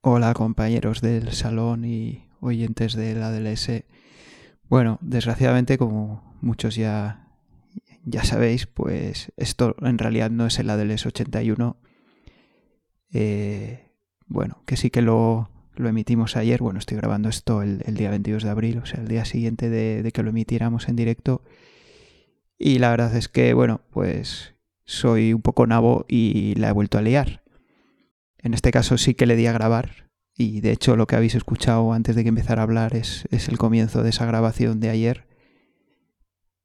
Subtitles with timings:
[0.00, 3.82] Hola compañeros del salón y oyentes de la DLS.
[4.68, 7.26] Bueno, desgraciadamente como muchos ya,
[8.04, 11.76] ya sabéis, pues esto en realidad no es el ADLS 81.
[13.12, 13.90] Eh,
[14.26, 16.62] bueno, que sí que lo, lo, emitimos ayer.
[16.62, 20.04] Bueno, estoy grabando esto el, día 22 de abril, o sea, el día siguiente de,
[20.04, 21.42] de que lo emitiéramos en directo.
[22.56, 26.98] Y la verdad es que, bueno, pues soy un poco nabo y la he vuelto
[26.98, 27.42] a liar.
[28.42, 31.34] En este caso sí que le di a grabar y de hecho lo que habéis
[31.34, 35.26] escuchado antes de que empezara a hablar es, el comienzo de esa grabación de ayer.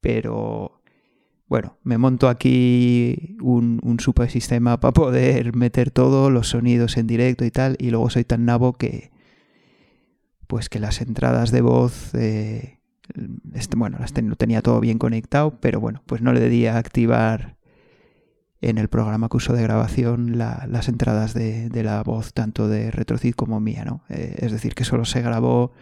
[0.00, 0.82] Pero
[1.46, 7.06] bueno, me monto aquí un, un super sistema para poder meter todos los sonidos en
[7.06, 9.10] directo y tal y luego soy tan nabo que
[10.46, 12.14] pues que las entradas de voz
[13.54, 17.56] este, bueno, las tenía todo bien conectado, pero bueno, pues no le di a activar
[18.62, 23.34] en el programa que uso de grabación las entradas de, la voz tanto de Retrocid
[23.34, 24.04] como mía, ¿no?
[24.08, 25.72] Eh, es decir, que solo se grabó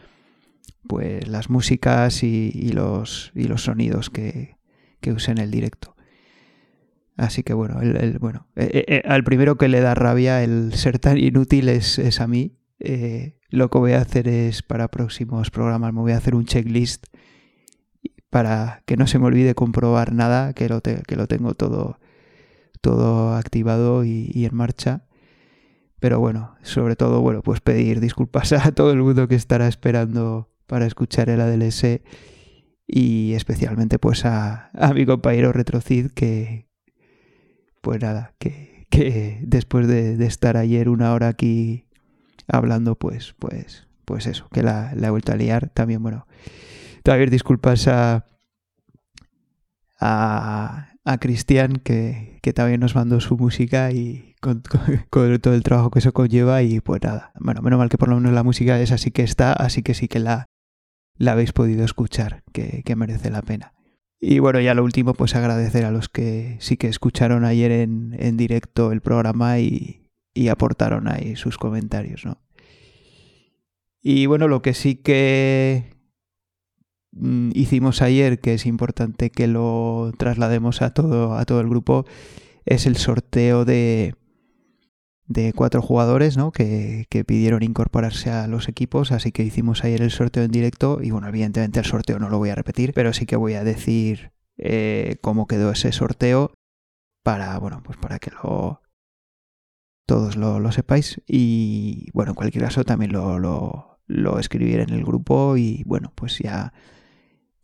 [0.88, 4.56] pues las músicas y, los, y los sonidos que,
[5.02, 5.94] que, usé en el directo.
[7.18, 7.78] Así que bueno,
[8.18, 12.18] bueno eh, eh, al primero que le da rabia el ser tan inútil es, es
[12.22, 12.56] a mí.
[13.50, 17.08] lo que voy a hacer es para próximos programas me voy a hacer un checklist
[18.30, 21.98] para que no se me olvide comprobar nada, que lo, que lo tengo todo
[22.80, 25.06] todo activado y, en marcha.
[25.98, 30.50] Pero bueno, sobre todo, bueno, pues pedir disculpas a todo el mundo que estará esperando
[30.66, 32.00] para escuchar el ADLS
[32.86, 36.68] y especialmente pues a, mi compañero Retrocid que,
[37.82, 41.86] pues nada, que, que después de, estar ayer una hora aquí
[42.48, 45.70] hablando, pues, pues, pues eso, que la, la he vuelto a liar.
[45.70, 46.26] También, bueno,
[47.02, 48.26] también disculpas a,
[50.00, 56.00] a a Cristian, que, también nos mandó su música y con, todo el trabajo que
[56.00, 56.62] eso conlleva.
[56.62, 59.22] Y pues nada, bueno, menos mal que por lo menos la música es así que
[59.22, 60.46] está, así que sí que la,
[61.16, 63.74] la habéis podido escuchar, que, merece la pena.
[64.20, 68.14] Y bueno, ya lo último, pues agradecer a los que sí que escucharon ayer en,
[68.18, 72.42] en directo el programa y, y aportaron ahí sus comentarios, ¿no?
[74.02, 75.99] Y bueno, lo que sí que
[77.12, 82.04] hicimos ayer, que es importante que lo traslademos a todo, a todo el grupo,
[82.64, 84.14] es el sorteo de,
[85.30, 86.50] de cuatro jugadores ¿no?
[86.50, 91.12] que, pidieron incorporarse a los equipos, así que hicimos ayer el sorteo en directo y
[91.12, 94.32] bueno, evidentemente el sorteo no lo voy a repetir, pero sí que voy a decir
[94.58, 96.52] eh, cómo quedó ese sorteo
[97.22, 98.82] para, bueno, pues para que lo
[100.04, 105.04] todos lo, sepáis y bueno, en cualquier caso también lo, lo, lo escribiré en el
[105.04, 106.72] grupo y bueno, pues ya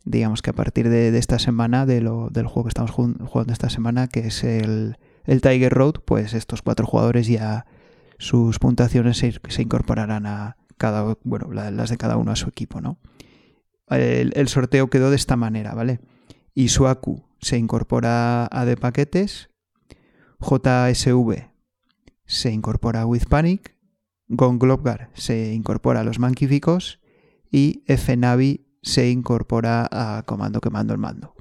[0.07, 3.69] digamos que a partir de, esta semana, de lo, del juego que estamos jugando esta
[3.69, 7.65] semana, que es el, Tiger Road, pues estos cuatro jugadores ya
[8.17, 12.97] sus puntuaciones se, incorporarán a cada, bueno, las de cada uno a su equipo, ¿no?
[13.89, 15.99] El, sorteo quedó de esta manera, ¿vale?
[16.53, 19.49] Isuaku se incorpora a de paquetes,
[20.39, 21.49] JSV
[22.25, 23.75] se incorpora a With Panic,
[24.29, 26.99] Gonglobgar se incorpora a los manquíficos
[27.49, 31.35] y FNavi se incorpora a comando que mando el mando.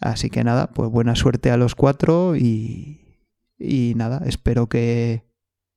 [0.00, 3.22] Así que nada, pues buena suerte a los cuatro y,
[3.58, 5.24] y nada, espero que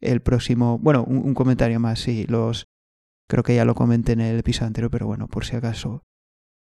[0.01, 2.67] el próximo, bueno, un, comentario más, sí, los,
[3.27, 6.03] creo que ya lo comenté en el episodio anterior, pero bueno, por si acaso.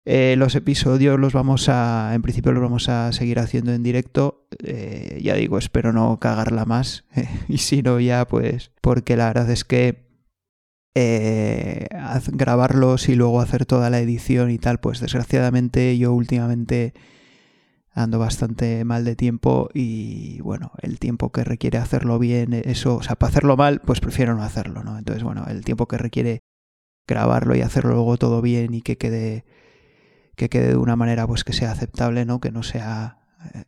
[0.08, 4.48] Eh, los episodios los vamos a, en principio los vamos a seguir haciendo en directo.
[4.64, 7.06] Eh, ya digo, espero no cagarla más.
[7.48, 10.05] y si no, ya pues, porque la verdad es que
[10.96, 11.88] eh,
[12.28, 16.94] grabarlos y luego hacer toda la edición y tal, pues desgraciadamente yo últimamente
[17.92, 23.04] ando bastante mal de tiempo y bueno, el tiempo que requiere hacerlo bien, eso, o
[23.04, 24.98] sea, para hacerlo mal, pues prefiero no hacerlo, ¿no?
[24.98, 26.42] Entonces, bueno, el tiempo que requiere
[27.08, 29.46] grabarlo y hacerlo luego todo bien y que quede
[30.36, 32.42] que quede de una manera pues que sea aceptable, ¿no?
[32.42, 33.20] Que no sea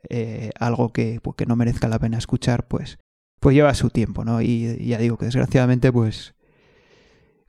[0.09, 2.99] eh, algo que, pues, que no merezca la pena escuchar, pues
[3.39, 4.41] pues lleva su tiempo, ¿no?
[4.41, 6.35] Y ya digo que desgraciadamente pues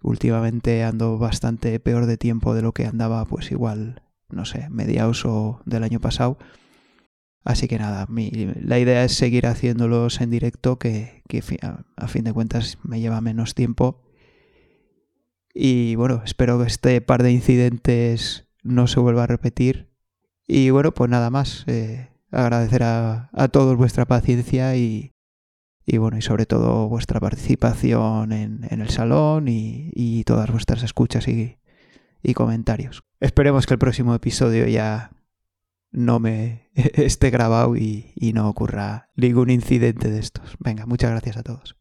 [0.03, 5.25] últimamente ando bastante peor de tiempo de lo que andaba, pues igual, no sé, mediados
[5.25, 6.39] o del año pasado.
[7.45, 8.31] Así que nada, mi,
[8.61, 11.23] la idea es seguir haciéndolos en directo, que,
[11.97, 14.03] a, fin de cuentas me lleva menos tiempo.
[15.55, 19.89] Y bueno, espero que este par de incidentes no se vuelva a repetir.
[20.47, 21.65] Y bueno, pues nada más.
[21.67, 25.12] Eh, agradecer a, a todos vuestra paciencia y,
[25.90, 31.56] y bueno, y sobre todo vuestra participación en, el salón y, todas vuestras escuchas y,
[32.35, 33.05] comentarios.
[33.20, 35.12] Esperemos que el próximo episodio ya
[35.90, 40.56] no me esté grabado y no ocurra ningún incidente de estos.
[40.58, 41.79] Venga, muchas gracias a todos.